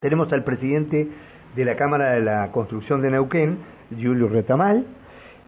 [0.00, 1.08] Tenemos al presidente
[1.56, 3.58] de la Cámara de la Construcción de Neuquén,
[3.90, 4.86] Julio Retamal,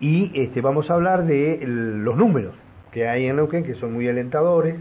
[0.01, 2.53] y este, vamos a hablar de los números
[2.91, 4.75] que hay en Neuquén, que son muy alentadores,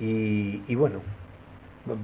[0.00, 1.02] y, bueno,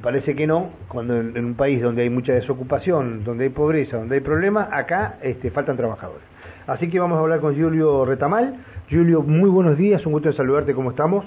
[0.00, 4.14] parece que no, cuando en, un país donde hay mucha desocupación, donde hay pobreza, donde
[4.14, 6.22] hay problemas, acá este, faltan trabajadores.
[6.68, 8.64] Así que vamos a hablar con Julio Retamal.
[8.88, 11.24] Julio, muy buenos días, un gusto de saludarte, ¿cómo estamos?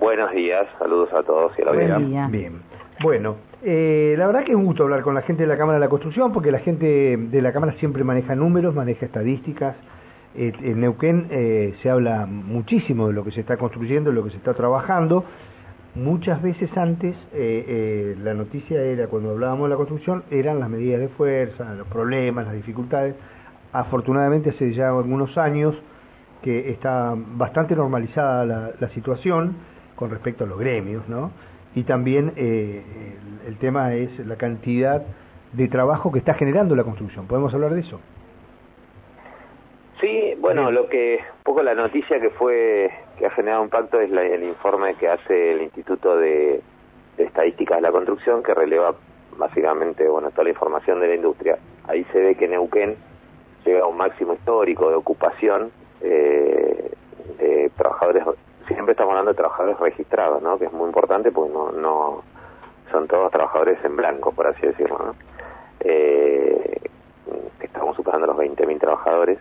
[0.00, 2.28] Buenos días, saludos a todos y a la audiencia.
[2.28, 2.62] Bien.
[3.02, 5.78] Bueno, eh, la verdad que es un gusto hablar con la gente de la Cámara
[5.78, 9.76] de la Construcción, porque la gente de la Cámara siempre maneja números, maneja estadísticas.
[10.34, 14.24] Eh, en Neuquén eh, se habla muchísimo de lo que se está construyendo, de lo
[14.24, 15.24] que se está trabajando.
[15.94, 21.08] Muchas veces antes la noticia era, cuando hablábamos de la construcción, eran las medidas de
[21.08, 23.14] fuerza, los problemas, las dificultades.
[23.72, 25.74] Afortunadamente hace ya algunos años
[26.42, 29.56] que está bastante normalizada la, la situación
[29.94, 31.30] con respecto a los gremios, ¿no?
[31.76, 32.82] Y también eh,
[33.46, 35.02] el, tema es la cantidad
[35.52, 37.26] de trabajo que está generando la construcción.
[37.26, 38.00] ¿Podemos hablar de eso?
[40.00, 44.10] Sí, bueno, lo que, un poco la noticia que fue, que ha generado impacto es
[44.10, 46.62] el informe que hace el Instituto de,
[47.18, 48.94] Estadísticas de la Construcción, que releva
[49.36, 51.58] básicamente, bueno, toda la información de la industria.
[51.88, 52.96] Ahí se ve que Neuquén
[53.66, 56.90] llega a un máximo histórico de ocupación eh,
[57.38, 58.24] de trabajadores
[58.74, 60.58] siempre estamos hablando de trabajadores registrados, ¿no?
[60.58, 62.22] Que es muy importante porque no, no
[62.90, 65.14] son todos trabajadores en blanco, por así decirlo, ¿no?
[65.80, 66.80] Eh,
[67.60, 69.38] estamos superando los 20.000 trabajadores.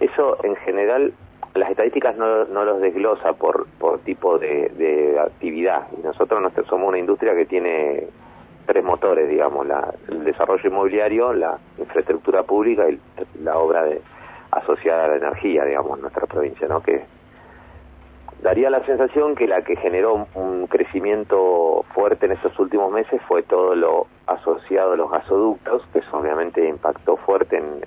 [0.00, 1.12] Eso, en general,
[1.54, 5.88] las estadísticas no, no los desglosa por, por tipo de, de actividad.
[5.96, 8.08] Y nosotros somos una industria que tiene
[8.66, 12.98] tres motores, digamos, la, el desarrollo inmobiliario, la infraestructura pública y
[13.42, 14.00] la obra de,
[14.50, 16.82] asociada a la energía, digamos, en nuestra provincia, ¿no?
[16.82, 17.02] Que
[18.42, 23.42] daría la sensación que la que generó un crecimiento fuerte en estos últimos meses fue
[23.44, 27.82] todo lo asociado a los gasoductos, que eso obviamente impactó fuerte en,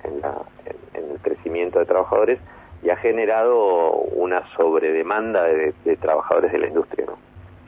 [0.94, 2.38] el crecimiento de trabajadores
[2.82, 7.18] y ha generado una sobredemanda de, trabajadores de la industria, ¿no?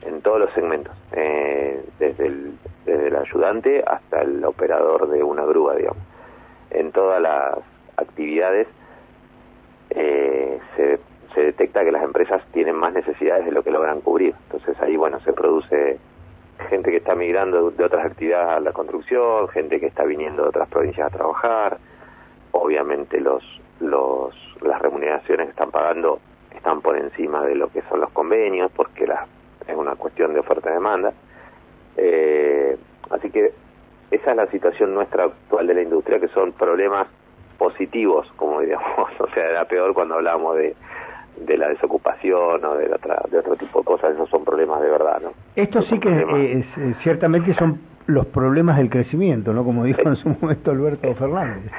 [0.07, 5.45] en todos los segmentos, eh, desde, el, desde el ayudante hasta el operador de una
[5.45, 6.01] grúa, digamos.
[6.71, 7.57] En todas las
[7.97, 8.67] actividades
[9.89, 10.99] eh, se
[11.33, 14.35] se detecta que las empresas tienen más necesidades de lo que logran cubrir.
[14.45, 15.99] Entonces ahí, bueno, se produce
[16.69, 20.49] gente que está migrando de otras actividades a la construcción, gente que está viniendo de
[20.49, 21.77] otras provincias a trabajar.
[22.51, 23.43] Obviamente los,
[23.79, 26.19] los, las remuneraciones que están pagando
[26.55, 29.25] están por encima de lo que son los convenios, porque la,
[29.67, 31.13] es una cuestión de oferta y demanda.
[31.95, 32.77] Eh,
[33.11, 33.53] así que
[34.11, 37.07] esa es la situación nuestra actual de la industria, que son problemas
[37.57, 40.75] positivos, como diríamos, o sea, era peor cuando hablábamos de
[41.45, 45.21] de la desocupación o de, de otro tipo de cosas, esos son problemas de verdad,
[45.21, 45.31] ¿no?
[45.55, 49.63] Esto sí que eh, eh, ciertamente son los problemas del crecimiento, ¿no?
[49.63, 51.71] Como dijo en su momento Alberto Fernández.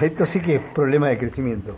[0.00, 1.76] Esto sí que es problema de crecimiento.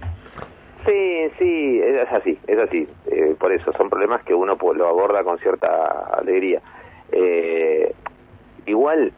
[0.86, 2.88] Sí, sí, es así, es así.
[3.06, 5.68] Eh, por eso, son problemas que uno pues, lo aborda con cierta
[6.16, 6.62] alegría.
[8.66, 9.12] igual,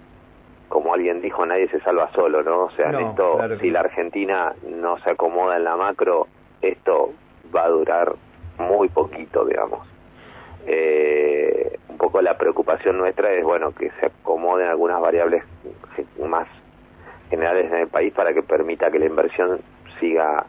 [0.69, 2.65] como alguien dijo, nadie se salva solo, ¿no?
[2.65, 6.27] O sea, esto, si la Argentina no se acomoda en la macro,
[6.62, 7.12] esto
[7.55, 8.15] va a durar
[8.59, 9.87] muy poquito, digamos.
[10.66, 15.43] Eh, un poco la preocupación nuestra es, bueno, que se acomoden algunas variables
[16.19, 16.47] más
[17.31, 19.60] generales en el país para que permita que la inversión
[19.99, 20.44] siga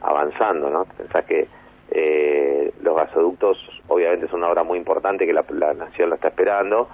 [0.00, 0.84] avanzando, ¿no?
[0.84, 1.48] Pensás que
[1.90, 3.58] eh, los gasoductos
[3.88, 6.88] obviamente es una obra muy importante que la, la nación la está esperando,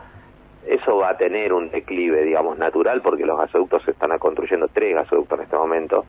[0.66, 4.94] eso va a tener un declive, digamos, natural, porque los gasoductos se están construyendo tres
[4.94, 6.04] gasoductos en este momento,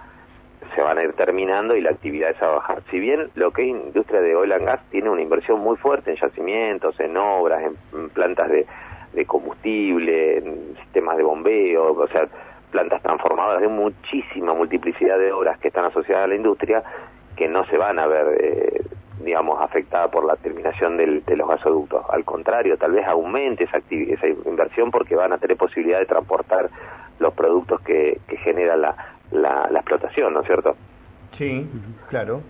[0.76, 2.84] se van a ir terminando y la actividad es a bajar.
[2.90, 6.12] Si bien lo que es industria de oil and gas tiene una inversión muy fuerte
[6.12, 8.66] en yacimientos, en obras, en, plantas de,
[9.26, 12.28] combustible, en sistemas de bombeo, o sea,
[12.72, 16.84] plantas transformadoras, de muchísima multiplicidad de obras que están asociadas a la industria
[17.36, 18.82] que no se van a ver, eh,
[19.24, 22.04] digamos, afectadas por la terminación del, de los gasoductos.
[22.10, 26.70] Al contrario, tal vez aumente esa, esa inversión porque van a tener posibilidad de transportar
[27.20, 30.76] los productos que, que genera la, la, explotación, ¿no es cierto?
[31.38, 31.68] Sí,
[32.10, 32.42] claro.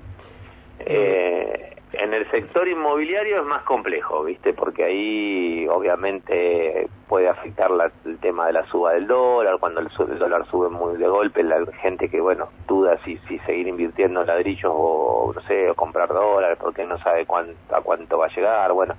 [0.80, 4.54] Eh, en el sector inmobiliario es más complejo, ¿viste?
[4.54, 7.70] Porque ahí obviamente puede afectar
[8.06, 11.64] el tema de la suba del dólar, cuando el, dólar sube muy de golpe, la
[11.82, 16.10] gente que, bueno, duda si, si seguir invirtiendo en ladrillos o, no sé, o comprar
[16.10, 18.96] dólares porque no sabe cuánto, a cuánto va a llegar, bueno,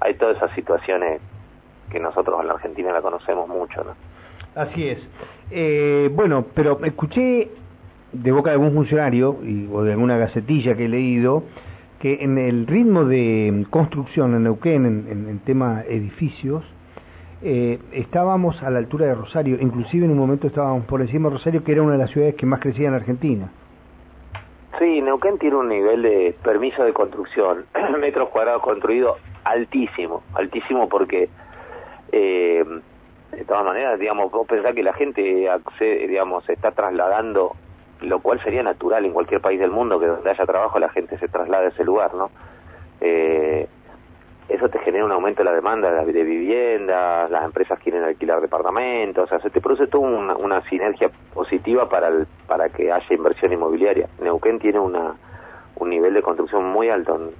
[0.00, 1.20] hay todas esas situaciones
[1.90, 3.96] que nosotros en la Argentina la conocemos mucho, ¿no?
[4.54, 4.98] Así es.
[5.50, 7.48] Eh, bueno, pero escuché
[8.12, 11.44] de boca de algún funcionario y, o de alguna gacetilla que he leído
[12.00, 16.64] que en el ritmo de construcción en Neuquén, en, en, tema edificios,
[17.42, 21.36] eh, estábamos a la altura de Rosario, inclusive en un momento estábamos por encima de
[21.36, 23.50] Rosario, que era una de las ciudades que más crecía en Argentina.
[24.78, 27.64] Sí, Neuquén tiene un nivel de permiso de construcción,
[28.00, 31.28] metros cuadrados construidos altísimo, altísimo porque
[32.12, 32.64] eh,
[33.32, 37.52] de todas maneras, digamos, vos pensás que la gente accede, digamos, se está trasladando,
[38.00, 41.18] lo cual sería natural en cualquier país del mundo, que donde haya trabajo la gente
[41.18, 42.30] se traslade a ese lugar, ¿no?
[43.00, 43.68] Eh,
[44.48, 49.30] eso te genera un aumento de la demanda de viviendas, las empresas quieren alquilar departamentos,
[49.30, 54.08] o se te produce toda una, sinergia positiva para, el, para que haya inversión inmobiliaria.
[54.22, 55.16] Neuquén tiene una,
[55.76, 57.30] un nivel de construcción muy alto.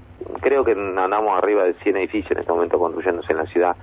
[0.43, 3.77] Creo que andamos arriba de 100 edificios en este momento construyéndose en la ciudad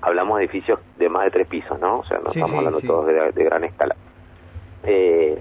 [0.00, 2.00] hablamos de edificios de más de tres pisos, ¿no?
[2.00, 3.96] O sea, no estamos hablando todos de, gran escala.
[4.84, 5.38] Eh,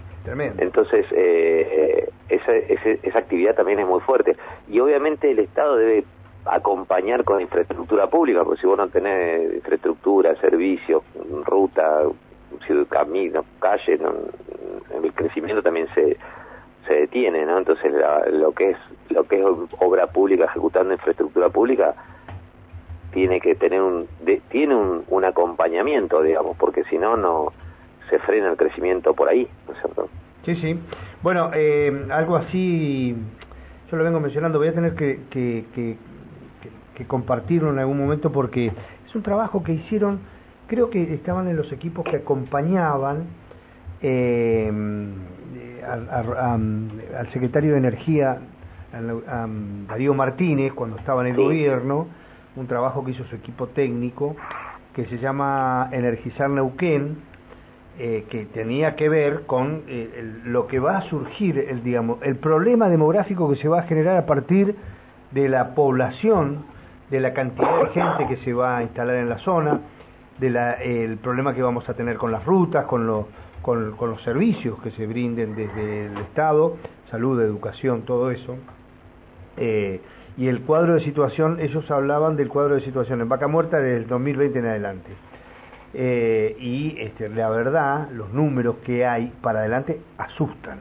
[0.58, 4.36] entonces, eh, esa, esa actividad también es muy fuerte.
[4.68, 6.04] Y obviamente el Estado debe
[6.46, 11.04] acompañar con infraestructura pública, porque si vos no tenés infraestructura, servicios,
[11.46, 12.04] ruta,
[12.90, 14.00] camino, calle,
[15.04, 16.18] el crecimiento también se,
[16.88, 17.58] se detiene, ¿no?
[17.58, 17.94] Entonces
[18.32, 18.78] lo que es
[19.10, 19.46] lo que es
[19.80, 21.96] obra pública ejecutando infraestructura pública
[23.18, 24.06] tiene que tener un
[24.52, 27.52] tiene un, acompañamiento digamos porque si no no
[28.12, 30.08] se frena el crecimiento por ahí ¿no es cierto?
[30.46, 30.80] sí sí
[31.24, 33.16] bueno eh, algo así
[33.90, 35.98] yo lo vengo mencionando voy a tener que, que, que,
[36.94, 40.20] que, compartirlo en algún momento porque es un trabajo que hicieron
[40.68, 43.26] creo que estaban en los equipos que acompañaban
[44.04, 44.72] eh,
[45.88, 48.38] al, secretario de energía
[48.94, 49.48] a,
[49.88, 52.27] Darío Martínez cuando estaba en el gobierno
[52.58, 54.36] un trabajo que hizo su equipo técnico
[54.94, 57.18] que se llama Energizar Neuquén,
[58.00, 62.38] eh, que tenía que ver con eh, lo que va a surgir, el, digamos, el
[62.38, 64.76] problema demográfico que se va a generar a partir
[65.32, 66.66] de la población,
[67.12, 69.82] de la cantidad de gente que se va a instalar en la zona,
[70.40, 73.26] del el problema que vamos a tener con las rutas, con,
[73.62, 76.78] con, con los servicios que se brinden desde el Estado,
[77.12, 78.56] salud, educación, todo eso.
[79.58, 80.02] Eh,
[80.38, 84.08] y el cuadro de situación, ellos hablaban del cuadro de situación en Vaca Muerta del
[84.08, 85.10] 2020 en adelante.
[85.94, 90.80] Eh, y este, la verdad, los números que hay para adelante asustan.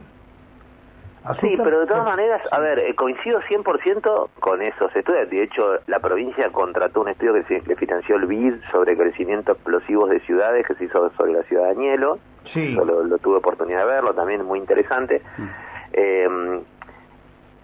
[1.41, 5.29] Sí, pero de todas maneras, a ver, eh, coincido 100% con esos estudios.
[5.29, 9.51] De hecho, la provincia contrató un estudio que se, le financió el BID sobre crecimiento
[9.53, 12.19] explosivos de ciudades que se hizo sobre la ciudad de Añelo.
[12.53, 12.75] Sí.
[12.75, 15.21] Yo lo, tuve oportunidad de verlo, también muy interesante.
[15.37, 15.47] Mm.
[15.93, 16.61] Eh,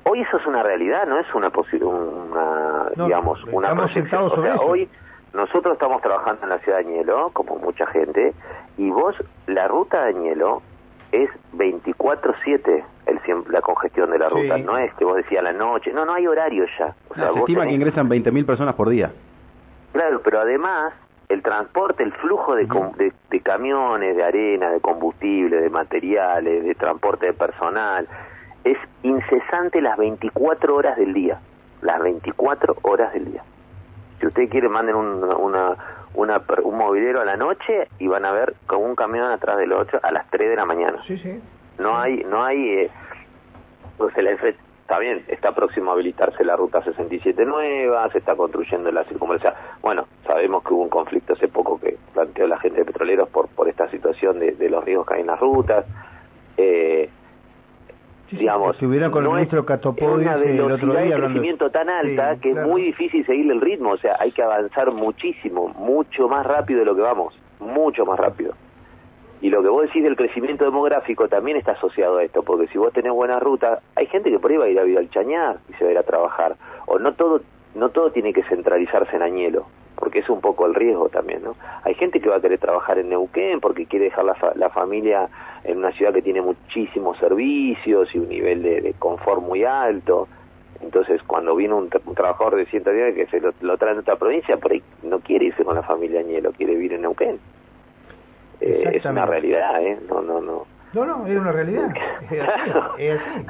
[0.03, 1.51] hoy eso es una realidad, no es una
[1.81, 4.23] una digamos una proyección.
[4.23, 4.89] O sea, hoy
[5.33, 8.33] nosotros estamos trabajando en la ciudad de Añelo, como mucha gente,
[8.77, 9.15] y vos
[9.47, 10.61] la ruta de Añelo
[11.11, 13.19] es 24/7 el
[13.49, 16.27] la congestión de la ruta, no es que vos decías la noche, no, no hay
[16.27, 16.95] horario ya.
[17.09, 19.11] O sea, se estima que ingresan 20.000 personas por día.
[19.91, 20.93] Claro, pero además
[21.29, 27.27] el transporte, el flujo de, de camiones, de arena, de combustible, de materiales, de transporte
[27.27, 28.07] de personal,
[28.63, 31.39] es incesante las 24 horas del día,
[31.81, 33.43] las 24 horas del día.
[34.19, 35.75] Si usted quiere, manden un, una,
[36.13, 39.73] una, un movilero a la noche y van a ver con un camión atrás del
[39.73, 40.99] otro a las 3 de la mañana.
[41.05, 41.41] Sí, sí.
[41.77, 42.91] No hay, no hay, eh,
[43.97, 48.91] pues el está bien, está próximo a habilitarse la ruta 67 nueva, se está construyendo
[48.91, 49.53] la circunvalación.
[49.81, 53.47] Bueno, sabemos que hubo un conflicto hace poco que planteó la gente de petroleros por,
[53.49, 55.85] por esta situación de, de los riesgos que hay en las rutas.
[56.57, 57.09] Eh,
[58.31, 59.65] digamos, con el ministro
[60.13, 64.17] una velocidad de crecimiento tan alta que es muy difícil seguirle el ritmo, o sea,
[64.19, 68.53] hay que avanzar muchísimo, mucho más rápido de lo que vamos, mucho más rápido.
[69.41, 72.77] Y lo que vos decís del crecimiento demográfico también está asociado a esto, porque si
[72.77, 75.09] vos tenés buena ruta, hay gente que por ahí va a ir a vivir al
[75.09, 77.41] Chañar y se va a ir a trabajar, o no todo
[77.75, 81.55] no todo tiene que centralizarse en Añelo, porque es un poco el riesgo también, ¿no?
[81.83, 85.29] Hay gente que va a querer trabajar en Neuquén porque quiere dejar la, la familia
[85.63, 90.27] en una ciudad que tiene muchísimos servicios y un nivel de, confort muy alto.
[90.81, 94.71] Entonces, cuando viene un, trabajador de 110 que se lo, trae en otra provincia, por
[94.73, 97.39] ahí no quiere irse con la familia Añelo, quiere vivir en Neuquén.
[98.59, 99.99] Eh, es una realidad, ¿eh?
[100.09, 100.65] No, no, no.
[100.93, 101.93] No, no, es una realidad.
[102.97, 103.45] es así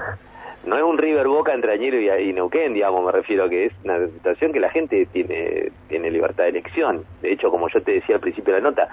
[0.66, 3.74] no es un River Boca entre Añero y, Neuquén, digamos, me refiero a que es
[3.84, 7.04] una situación que la gente tiene, tiene libertad de elección.
[7.22, 8.88] De hecho, como yo te decía al principio de la nota,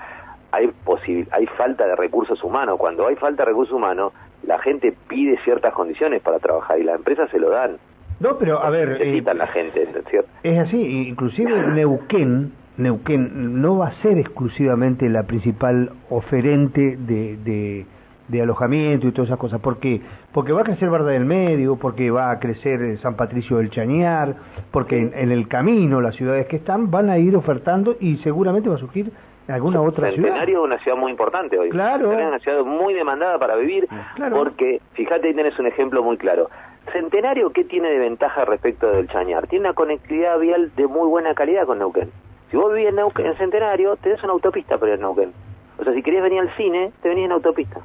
[0.53, 0.71] hay,
[1.31, 2.77] hay falta de recursos humanos.
[2.79, 4.13] Cuando hay falta de recursos humanos,
[4.43, 7.77] la gente pide ciertas condiciones para trabajar y las empresas se lo dan.
[8.19, 8.89] No, pero a ver...
[8.91, 10.29] Necesitan eh, la gente, ¿cierto?
[10.43, 17.87] Es así, inclusive Neuquén, Neuquén no va a ser exclusivamente la principal oferente de de
[18.39, 19.61] alojamiento y todas esas cosas.
[19.61, 20.01] ¿Por qué?
[20.33, 23.71] Porque va a crecer Barda del Medio, porque va a crecer eh, San Patricio del
[23.71, 24.37] Chañar,
[24.71, 28.77] porque en, el camino las ciudades que están van a ir ofertando y seguramente va
[28.77, 29.11] a surgir
[29.49, 30.29] alguna otra ciudad.
[30.29, 31.71] Centenario es una ciudad muy importante hoy.
[31.71, 32.13] Claro.
[32.13, 33.89] Es una ciudad muy demandada para vivir,
[34.33, 36.49] porque, fíjate, ahí tenés un ejemplo muy claro.
[36.93, 39.47] Centenario, ¿qué tiene de ventaja respecto del Chañar?
[39.47, 42.11] Tiene una conectividad vial de muy buena calidad con Neuquén.
[42.51, 45.33] Si vos vivís en, Neuquén, en Centenario, tenés una autopista para ir a Neuquén.
[45.79, 47.81] O sea, si querés venir al cine, te venís en autopista.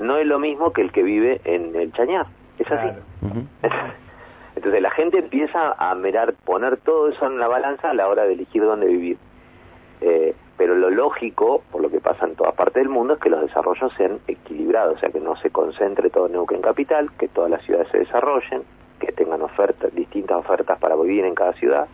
[0.00, 2.26] No es lo mismo que el que vive en el Chañar.
[2.58, 2.88] Es así.
[4.56, 8.24] Entonces la gente empieza a mirar, poner todo eso en la balanza a la hora
[8.24, 9.18] de elegir dónde vivir.
[10.00, 13.30] Eh, pero lo lógico, por lo que pasa en todas partes del mundo, es que
[13.30, 17.28] los desarrollos sean equilibrados, o sea, que no se concentre todo en Neuquén Capital, que
[17.28, 18.62] todas las ciudades se desarrollen,
[18.98, 21.88] que tengan ofertas, distintas ofertas para vivir en cada ciudad.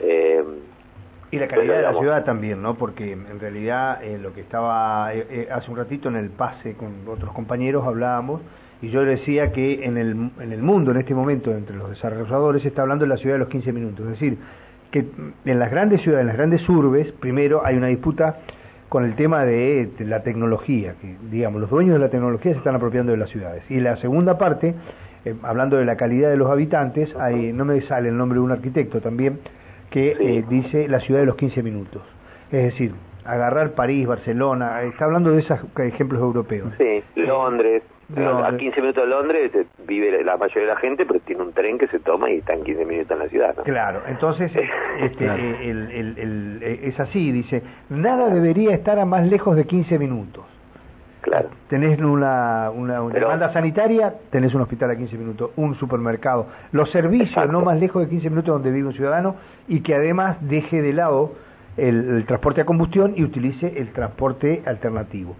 [0.00, 0.42] Eh,
[1.30, 2.74] y la calidad de la ciudad también, ¿no?
[2.74, 6.74] Porque en realidad eh, lo que estaba eh, eh, hace un ratito en el pase
[6.74, 8.40] con otros compañeros hablábamos
[8.80, 12.62] y yo decía que en el, en el mundo en este momento entre los desarrolladores
[12.62, 14.38] se está hablando de la ciudad de los 15 minutos, es decir,
[14.90, 15.04] que
[15.44, 18.38] en las grandes ciudades, en las grandes urbes, primero hay una disputa
[18.88, 22.74] con el tema de, la tecnología, que digamos, los dueños de la tecnología se están
[22.74, 23.62] apropiando de las ciudades.
[23.68, 24.74] Y la segunda parte,
[25.42, 28.50] hablando de la calidad de los habitantes, hay, no me sale el nombre de un
[28.50, 29.40] arquitecto también,
[29.90, 32.02] que eh, dice la ciudad de los 15 minutos.
[32.50, 32.92] Es decir,
[33.24, 36.72] agarrar París, Barcelona, está hablando de esos ejemplos europeos.
[36.78, 37.82] Sí, Londres.
[38.16, 39.52] A 15 minutos de Londres
[39.86, 42.54] vive la mayoría de la gente, pero tiene un tren que se toma y está
[42.54, 43.54] en 15 minutos en la ciudad.
[43.64, 44.50] Claro, entonces
[45.00, 50.46] este, eh, es así, dice, nada debería estar a más lejos de 15 minutos.
[51.20, 51.48] Claro.
[51.68, 57.50] Tenés una, una, demanda sanitaria, tenés un hospital a 15 minutos, un supermercado, los servicios
[57.50, 60.92] no más lejos de 15 minutos donde vive un ciudadano y que además deje de
[60.92, 61.32] lado
[61.76, 65.36] el, transporte a combustión y utilice el transporte alternativo.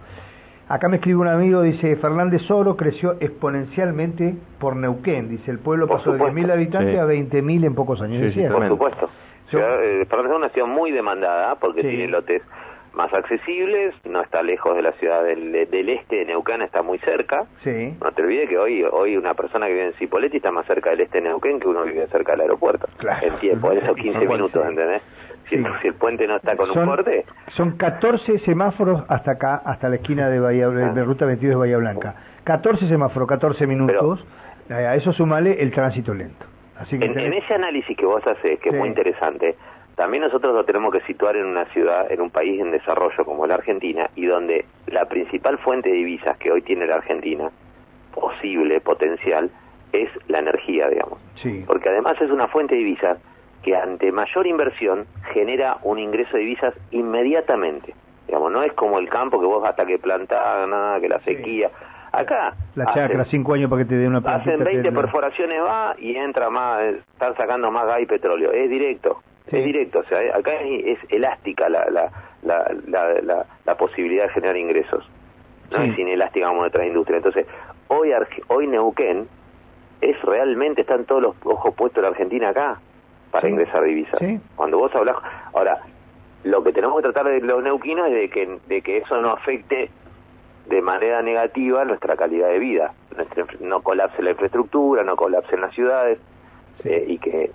[0.67, 5.87] Acá me escribe un amigo, dice, Fernández Oro creció exponencialmente por Neuquén, dice, el pueblo
[5.87, 8.33] pasó de 10.000 habitantes a 20.000 en pocos años.
[8.51, 9.09] por supuesto.
[9.51, 12.43] Eh, Fernández es una ciudad muy demandada porque tiene lotes
[12.93, 15.55] más accesibles, no está lejos de la ciudad del,
[15.89, 17.45] este de Neuquén, está muy cerca.
[17.63, 17.95] Sí.
[18.03, 20.91] No te olvides que hoy hoy una persona que vive en Cipolletti está más cerca
[20.91, 22.87] del este de Neuquén que uno que vive cerca del aeropuerto.
[22.97, 23.25] Claro.
[23.25, 25.01] En tiempo, en esos 15 minutos, ¿entendés?
[25.49, 27.25] Si, el, puente no está con un corte...
[27.53, 31.03] Son 14 semáforos hasta acá, hasta la esquina de, Bahía, de ah.
[31.03, 32.13] Ruta 22 de Bahía Blanca.
[32.43, 34.23] 14 semáforos, 14 minutos.
[34.69, 36.45] a eso sumale el tránsito lento.
[36.79, 39.55] Así que en, ese análisis que vos haces, que es muy interesante,
[39.99, 43.45] también nosotros lo tenemos que situar en una ciudad, en un país en desarrollo como
[43.45, 47.51] la Argentina, y donde la principal fuente de divisas que hoy tiene la Argentina,
[48.15, 49.51] posible, potencial,
[49.91, 51.19] es la energía, digamos.
[51.35, 51.65] Sí.
[51.67, 53.17] Porque además es una fuente de divisas
[53.61, 57.93] que ante mayor inversión genera un ingreso de divisas inmediatamente.
[58.25, 61.71] Digamos, no es como el campo que vos hasta que plantás, nada, que la sequía.
[62.13, 62.53] Acá.
[62.75, 64.19] La chacra, cinco años para que te dé una.
[64.19, 68.53] Hacen 20 perforaciones va y entra más, están sacando más gas y petróleo.
[68.53, 69.21] Es directo.
[69.51, 72.11] Es directo, o sea, acá es elástica la, la,
[72.87, 75.09] la, la, posibilidad de generar ingresos.
[75.71, 77.17] No es inelástica como en otras industrias.
[77.17, 77.47] Entonces,
[77.87, 78.11] hoy,
[78.47, 79.27] hoy Neuquén
[80.01, 82.79] es realmente, están todos los ojos puestos en la Argentina acá
[83.31, 84.19] para ingresar divisas.
[84.55, 85.17] Cuando vos hablas...
[85.53, 85.81] Ahora,
[86.43, 89.31] lo que tenemos que tratar de los neuquinos es de que, de que eso no
[89.31, 89.89] afecte
[90.67, 92.93] de manera negativa nuestra calidad de vida.
[93.59, 96.19] no colapse la infraestructura, no colapse en las ciudades
[96.85, 97.51] eh, y que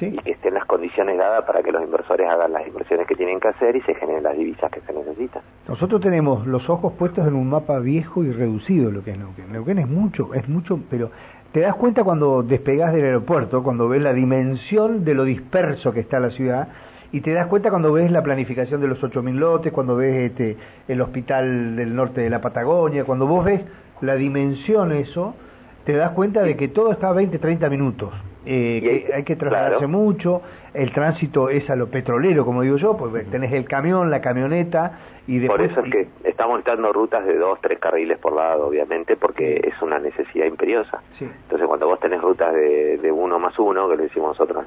[0.00, 3.38] y que estén las condiciones dadas para que los inversores hagan las inversiones que tienen
[3.38, 5.42] que hacer y se generen las divisas que se necesitan.
[5.68, 9.52] Nosotros tenemos los ojos puestos en un mapa viejo y reducido lo que es Neuquén.
[9.52, 11.10] Neuquén es mucho, es mucho, pero
[11.52, 16.00] te das cuenta cuando despegas del aeropuerto, cuando ves la dimensión de lo disperso que
[16.00, 16.68] está la ciudad,
[17.12, 20.56] y te das cuenta cuando ves la planificación de los 8.000 lotes, cuando ves este,
[20.88, 23.60] el hospital del norte de la Patagonia, cuando vos ves
[24.00, 25.36] la dimensión eso,
[25.84, 28.12] te das cuenta de que todo está a 20, 30 minutos
[28.46, 30.42] eh, hay, que trasladarse mucho,
[30.74, 34.98] el tránsito es a lo petrolero, como digo yo, pues tenés el camión, la camioneta
[35.26, 35.72] y después...
[35.72, 39.60] Por eso es que estamos dando rutas de dos, tres carriles por lado, obviamente, porque
[39.64, 41.02] es una necesidad imperiosa.
[41.20, 44.64] Entonces cuando vos tenés rutas de, de uno más uno, que le decimos nosotros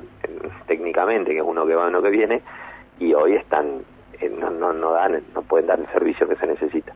[0.65, 2.41] técnicamente, que es uno que va, uno que viene,
[2.99, 3.81] y hoy están,
[4.19, 6.93] eh, no, no, no dan, no pueden dar el servicio que se necesita.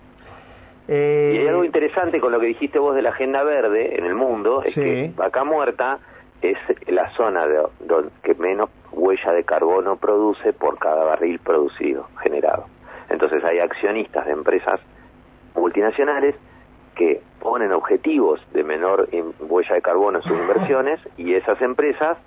[0.88, 1.34] Eh...
[1.36, 4.16] Y hay algo interesante con lo que dijiste vos de la agenda verde en el
[4.16, 6.00] mundo, es que Vaca Muerta
[6.42, 6.58] es
[6.88, 7.64] la zona de,
[8.24, 12.66] que menos huella de carbono produce por cada barril producido, generado.
[13.10, 14.80] Entonces hay accionistas de empresas
[15.56, 16.36] multinacionales
[16.96, 22.18] que ponen objetivos de menor huella de carbono en sus inversiones y esas empresas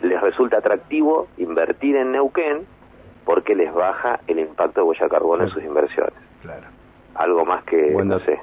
[0.00, 2.66] les resulta atractivo invertir en Neuquén
[3.24, 6.14] porque les baja el impacto de huella de carbono en sus inversiones.
[6.42, 6.66] Claro.
[7.14, 8.40] Algo más que, no sé,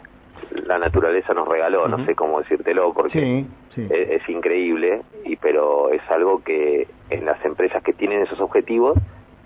[0.65, 6.43] la naturaleza nos regaló, no sé cómo decírtelo, porque Es, increíble, y pero es algo
[6.43, 8.97] que en las empresas que tienen esos objetivos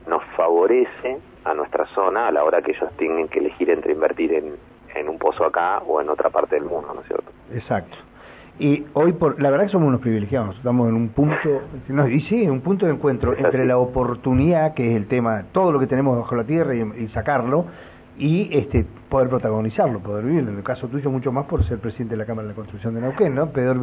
[0.08, 4.34] nos favorece a nuestra zona a la hora que ellos tienen que elegir entre invertir
[4.34, 4.56] en,
[4.96, 7.32] en un pozo acá o en otra parte del mundo, ¿no es cierto?
[7.54, 7.98] Exacto.
[8.60, 12.22] Y hoy, por, la verdad que somos unos privilegiados, estamos en un punto, no, y
[12.22, 15.88] sí, un punto de encuentro entre la oportunidad, que es el tema, todo lo que
[15.88, 17.66] tenemos bajo la tierra y, sacarlo,
[18.18, 20.48] y este poder protagonizarlo, poder vivir.
[20.48, 22.96] En el caso tuyo, mucho más por ser presidente de la Cámara de la Construcción
[22.96, 23.52] de Neuquén, ¿no?
[23.52, 23.78] Poder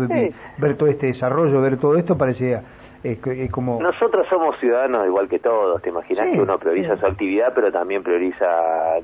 [0.59, 2.63] ver todo este desarrollo, ver todo esto, parecía
[3.03, 3.81] es, como...
[3.81, 8.03] Nosotros somos ciudadanos igual que todos, te imaginas que uno prioriza su actividad, pero también
[8.03, 8.99] prioriza,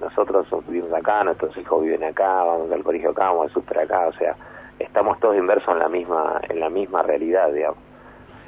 [0.00, 4.08] nosotros vivimos acá, nuestros hijos viven acá, vamos al colegio acá, vamos al súper acá,
[4.08, 4.34] o sea,
[4.78, 7.78] estamos todos inversos en la misma, en la misma realidad, digamos.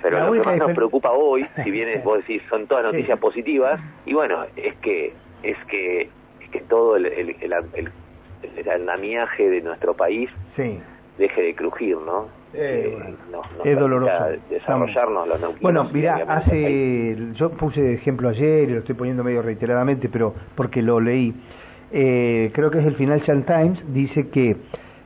[0.03, 3.81] Pero lo que más nos preoca hoy, si bien vos decís, son todas noticias positivas,
[4.05, 5.15] y bueno, es que,
[5.45, 6.03] es que,
[6.41, 7.91] es que todo el, el, el,
[8.57, 10.31] el andamiaje de nuestro país
[11.19, 12.29] deje de crujir, ¿no?
[12.55, 12.97] Eh,
[13.65, 14.13] es doloroso.
[14.49, 20.09] Desarrollarnos los Bueno, mira, hace, yo puse ejemplo ayer y lo estoy poniendo medio reiteradamente,
[20.09, 21.35] pero porque lo leí.
[21.93, 24.57] Eh, creo que es el Financial Times, dice que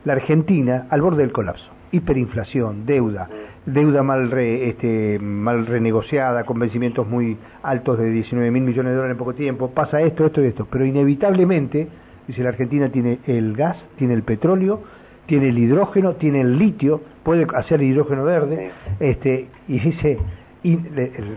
[0.09, 3.29] la Argentina al borde del colapso, hiperinflación, deuda,
[3.67, 9.13] deuda mal, este, mal renegociada, con vencimientos muy altos de 19 mil millones de dólares
[9.13, 11.89] en poco tiempo, pasa esto, esto y esto, pero inevitablemente,
[12.27, 14.83] dice la Argentina tiene el gas, tiene el petróleo,
[15.27, 20.17] tiene el hidrógeno, tiene el litio, puede hacer hidrógeno verde, este, y dice,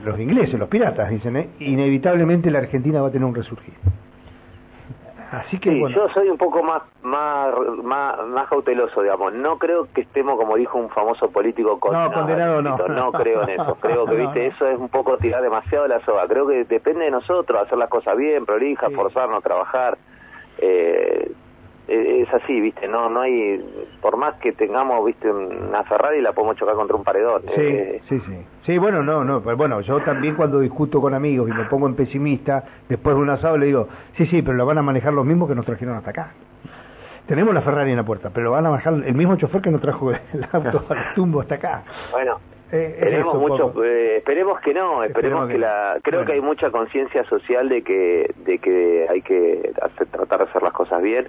[0.06, 1.50] los ingleses, los piratas, dicen, ¿eh?
[1.60, 3.74] inevitablemente la Argentina va a tener un resurgir.
[5.32, 7.56] Así que yo soy un poco más, más
[8.28, 9.34] más cauteloso, digamos.
[9.34, 12.10] No creo que estemos, como dijo un famoso político, condenado.
[12.10, 12.78] No, condenado no.
[12.90, 13.76] No creo en eso.
[13.82, 16.28] Creo que, viste, eso es un poco tirar demasiado la soga.
[16.28, 19.98] Creo que depende de nosotros hacer las cosas bien, prolijas, forzarnos, trabajar.
[20.58, 21.32] Eh,
[21.88, 22.88] es así, ¿viste?
[22.88, 23.64] No no hay
[24.02, 25.30] por más que tengamos, ¿viste?
[25.32, 27.42] una Ferrari la podemos chocar contra un paredón.
[27.54, 28.46] Sí, eh, sí, sí.
[28.66, 31.88] Sí, bueno, no, no, pues bueno, yo también cuando discuto con amigos y me pongo
[31.88, 35.14] en pesimista, después de un asado le digo, "Sí, sí, pero lo van a manejar
[35.14, 36.34] los mismos que nos trajeron hasta acá."
[37.28, 39.72] Tenemos la Ferrari en la puerta, pero lo van a manejar el mismo chofer que
[39.72, 40.20] nos trajo el
[40.52, 41.84] auto al tumbo hasta acá.
[42.12, 42.40] Bueno,
[42.72, 47.68] eh, esperemos mucho esperemos que no esperemos, que, la creo que hay mucha conciencia social
[47.68, 51.28] de que de que hay que hacer, tratar de hacer las cosas bien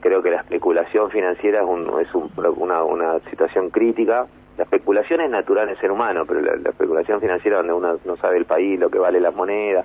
[0.00, 4.26] creo que la especulación financiera es, un, es una, una situación crítica.
[4.56, 8.16] La especulación es natural en el ser humano, pero la, especulación financiera donde uno no
[8.16, 9.84] sabe el país, lo que vale la moneda,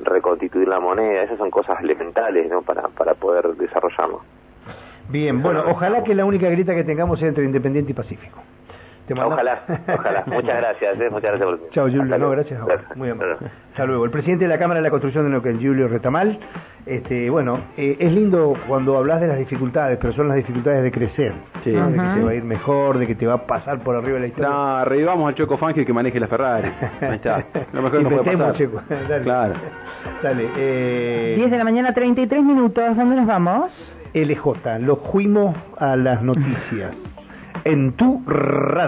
[0.00, 2.62] reconstituir la moneda, esas son cosas elementales ¿no?
[2.62, 4.22] para, para poder desarrollarlo.
[5.08, 8.40] Bien, bueno, ojalá que la única grita que tengamos sea entre Independiente y Pacífico.
[9.16, 10.24] Ojalá, ojalá.
[10.26, 11.70] Muchas gracias, eh, muchas gracias por...
[11.70, 12.18] Chao, Julio.
[12.18, 12.60] No, gracias.
[12.96, 13.36] Muy amable.
[13.70, 14.04] Hasta luego.
[14.04, 16.38] El presidente de la Cámara de la Construcción de Neuquén, Julio Retamal.
[16.86, 20.90] Este, bueno, eh, es lindo cuando hablas de las dificultades, pero son las dificultades de
[20.90, 21.32] crecer.
[21.62, 21.70] Sí.
[21.70, 24.14] De que te va a ir mejor, de que te va a pasar por arriba
[24.14, 24.48] de la historia.
[24.48, 26.70] No, revivamos al Choco Fangio que maneje la Ferrari.
[27.00, 27.44] Ahí está.
[27.72, 28.54] Lo mejor no puede pasar.
[28.56, 28.80] Checo.
[29.08, 29.22] Dale.
[29.24, 29.54] Claro.
[30.22, 30.48] Dale.
[30.56, 31.34] Eh...
[31.36, 32.96] 10 de la mañana, 33 minutos.
[32.96, 33.70] ¿Dónde nos vamos?
[34.14, 36.92] LJ, lo fuimos a las noticias.
[37.64, 38.78] en tu radio.